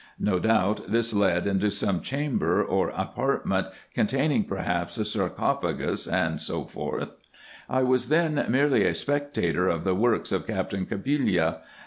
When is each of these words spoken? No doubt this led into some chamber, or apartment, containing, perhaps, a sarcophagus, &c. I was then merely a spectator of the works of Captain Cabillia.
No 0.19 0.39
doubt 0.39 0.87
this 0.87 1.13
led 1.13 1.45
into 1.45 1.69
some 1.69 2.01
chamber, 2.01 2.63
or 2.63 2.89
apartment, 2.89 3.67
containing, 3.93 4.45
perhaps, 4.45 4.97
a 4.97 5.05
sarcophagus, 5.05 6.05
&c. 6.05 6.65
I 7.69 7.83
was 7.83 8.07
then 8.07 8.43
merely 8.49 8.83
a 8.83 8.95
spectator 8.95 9.67
of 9.67 9.83
the 9.83 9.93
works 9.93 10.31
of 10.31 10.47
Captain 10.47 10.87
Cabillia. 10.87 11.57